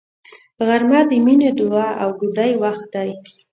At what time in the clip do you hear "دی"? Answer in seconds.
2.93-3.09